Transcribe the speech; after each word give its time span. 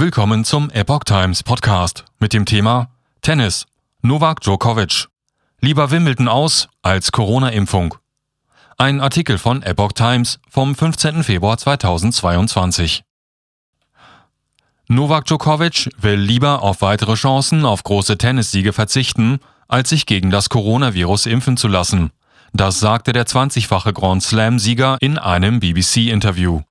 Willkommen 0.00 0.46
zum 0.46 0.70
Epoch 0.70 1.04
Times 1.04 1.42
Podcast 1.42 2.06
mit 2.20 2.32
dem 2.32 2.46
Thema 2.46 2.88
Tennis. 3.20 3.66
Novak 4.00 4.40
Djokovic. 4.40 5.08
Lieber 5.60 5.90
Wimbledon 5.90 6.26
aus 6.26 6.68
als 6.80 7.12
Corona-Impfung. 7.12 7.96
Ein 8.78 9.02
Artikel 9.02 9.36
von 9.36 9.62
Epoch 9.62 9.92
Times 9.92 10.40
vom 10.48 10.74
15. 10.74 11.22
Februar 11.22 11.58
2022. 11.58 13.02
Novak 14.88 15.26
Djokovic 15.26 15.90
will 15.98 16.18
lieber 16.18 16.62
auf 16.62 16.80
weitere 16.80 17.12
Chancen 17.12 17.66
auf 17.66 17.82
große 17.82 18.16
Tennissiege 18.16 18.72
verzichten, 18.72 19.38
als 19.68 19.90
sich 19.90 20.06
gegen 20.06 20.30
das 20.30 20.48
Coronavirus 20.48 21.26
impfen 21.26 21.58
zu 21.58 21.68
lassen. 21.68 22.10
Das 22.54 22.80
sagte 22.80 23.12
der 23.12 23.26
20-fache 23.26 23.92
Grand 23.92 24.22
Slam-Sieger 24.22 24.96
in 25.02 25.18
einem 25.18 25.60
BBC-Interview. 25.60 26.62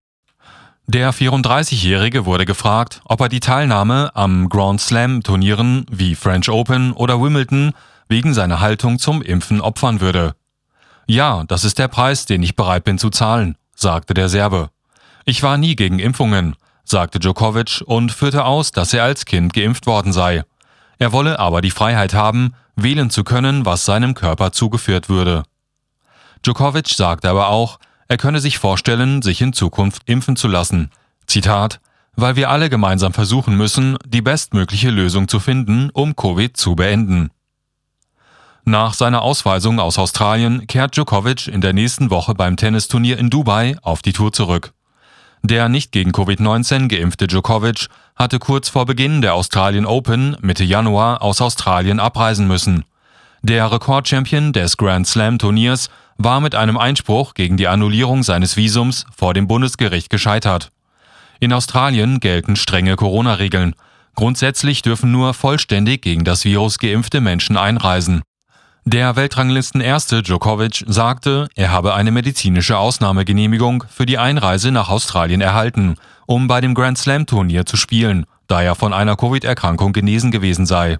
Der 0.91 1.13
34-Jährige 1.13 2.25
wurde 2.25 2.45
gefragt, 2.45 3.01
ob 3.05 3.21
er 3.21 3.29
die 3.29 3.39
Teilnahme 3.39 4.09
am 4.15 4.49
Grand 4.49 4.81
Slam 4.81 5.21
Turnieren 5.21 5.85
wie 5.91 6.15
French 6.15 6.49
Open 6.49 6.93
oder 6.93 7.21
Wimbledon 7.21 7.73
wegen 8.07 8.33
seiner 8.33 8.59
Haltung 8.59 8.97
zum 8.97 9.21
Impfen 9.21 9.61
opfern 9.61 10.01
würde. 10.01 10.33
Ja, 11.05 11.43
das 11.47 11.63
ist 11.63 11.77
der 11.77 11.89
Preis, 11.89 12.25
den 12.25 12.41
ich 12.41 12.55
bereit 12.55 12.85
bin 12.85 12.97
zu 12.97 13.11
zahlen, 13.11 13.55
sagte 13.75 14.15
der 14.15 14.29
Serbe. 14.29 14.71
Ich 15.25 15.43
war 15.43 15.57
nie 15.57 15.75
gegen 15.75 15.99
Impfungen, 15.99 16.55
sagte 16.85 17.19
Djokovic 17.19 17.83
und 17.85 18.11
führte 18.11 18.45
aus, 18.45 18.71
dass 18.71 18.91
er 18.91 19.03
als 19.03 19.25
Kind 19.25 19.53
geimpft 19.53 19.85
worden 19.85 20.11
sei. 20.11 20.43
Er 20.97 21.11
wolle 21.11 21.37
aber 21.37 21.61
die 21.61 21.69
Freiheit 21.69 22.15
haben, 22.15 22.55
wählen 22.75 23.11
zu 23.11 23.23
können, 23.23 23.63
was 23.63 23.85
seinem 23.85 24.15
Körper 24.15 24.53
zugeführt 24.53 25.07
würde. 25.07 25.43
Djokovic 26.43 26.87
sagte 26.87 27.29
aber 27.29 27.49
auch, 27.49 27.77
er 28.09 28.17
könne 28.17 28.39
sich 28.39 28.57
vorstellen, 28.57 29.21
sich 29.21 29.39
in 29.39 29.53
Zukunft 29.53 30.01
impfen 30.05 30.35
zu 30.35 30.47
lassen. 30.47 30.89
Zitat, 31.27 31.79
weil 32.15 32.35
wir 32.35 32.49
alle 32.49 32.69
gemeinsam 32.69 33.13
versuchen 33.13 33.55
müssen, 33.55 33.97
die 34.05 34.21
bestmögliche 34.21 34.89
Lösung 34.89 35.27
zu 35.27 35.39
finden, 35.39 35.91
um 35.93 36.15
Covid 36.15 36.57
zu 36.57 36.75
beenden. 36.75 37.29
Nach 38.65 38.93
seiner 38.93 39.21
Ausweisung 39.21 39.79
aus 39.79 39.97
Australien 39.97 40.67
kehrt 40.67 40.95
Djokovic 40.95 41.47
in 41.47 41.61
der 41.61 41.73
nächsten 41.73 42.09
Woche 42.09 42.33
beim 42.33 42.57
Tennisturnier 42.57 43.17
in 43.17 43.29
Dubai 43.29 43.77
auf 43.83 44.01
die 44.01 44.13
Tour 44.13 44.33
zurück. 44.33 44.73
Der 45.43 45.69
nicht 45.69 45.91
gegen 45.91 46.11
Covid-19 46.11 46.87
geimpfte 46.87 47.27
Djokovic 47.27 47.87
hatte 48.15 48.39
kurz 48.39 48.69
vor 48.69 48.85
Beginn 48.85 49.21
der 49.21 49.35
Australian 49.35 49.85
Open 49.85 50.35
Mitte 50.41 50.63
Januar 50.63 51.21
aus 51.21 51.41
Australien 51.41 51.99
abreisen 51.99 52.47
müssen. 52.47 52.83
Der 53.41 53.71
Rekordchampion 53.71 54.51
des 54.51 54.75
Grand 54.75 55.07
Slam 55.07 55.37
Turniers 55.39 55.89
war 56.19 56.41
mit 56.41 56.53
einem 56.53 56.77
Einspruch 56.77 57.33
gegen 57.33 57.55
die 57.55 57.69
Annullierung 57.69 58.23
seines 58.23 58.57
Visums 58.57 59.05
vor 59.15 59.33
dem 59.33 59.47
Bundesgericht 59.47 60.09
gescheitert. 60.09 60.71
In 61.39 61.53
Australien 61.53 62.19
gelten 62.19 62.57
strenge 62.57 62.97
Corona-Regeln. 62.97 63.73
Grundsätzlich 64.15 64.81
dürfen 64.81 65.13
nur 65.13 65.33
vollständig 65.33 66.01
gegen 66.01 66.25
das 66.25 66.43
Virus 66.43 66.77
geimpfte 66.77 67.21
Menschen 67.21 67.55
einreisen. 67.55 68.21
Der 68.83 69.15
Weltranglisten-Erste 69.15 70.21
Djokovic 70.21 70.83
sagte, 70.87 71.47
er 71.55 71.71
habe 71.71 71.93
eine 71.93 72.11
medizinische 72.11 72.77
Ausnahmegenehmigung 72.77 73.85
für 73.89 74.05
die 74.05 74.17
Einreise 74.17 74.71
nach 74.71 74.89
Australien 74.89 75.39
erhalten, 75.39 75.95
um 76.25 76.47
bei 76.47 76.59
dem 76.59 76.73
Grand 76.73 76.97
Slam-Turnier 76.97 77.65
zu 77.65 77.77
spielen, 77.77 78.25
da 78.47 78.61
er 78.61 78.75
von 78.75 78.93
einer 78.93 79.15
Covid-Erkrankung 79.15 79.93
genesen 79.93 80.31
gewesen 80.31 80.65
sei. 80.65 80.97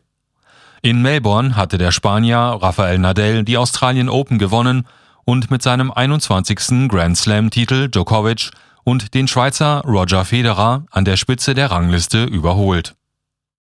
In 0.81 1.01
Melbourne 1.01 1.57
hatte 1.57 1.77
der 1.77 1.91
Spanier 1.91 2.37
Rafael 2.61 2.99
Nadal 2.99 3.43
die 3.43 3.57
Australian 3.57 4.07
Open 4.07 4.39
gewonnen 4.39 4.87
und 5.29 5.51
mit 5.51 5.61
seinem 5.61 5.91
21. 5.91 6.89
Grand 6.89 7.15
Slam-Titel 7.15 7.87
Djokovic 7.87 8.49
und 8.83 9.13
den 9.13 9.27
Schweizer 9.27 9.83
Roger 9.85 10.25
Federer 10.25 10.85
an 10.89 11.05
der 11.05 11.17
Spitze 11.17 11.53
der 11.53 11.69
Rangliste 11.69 12.23
überholt. 12.23 12.95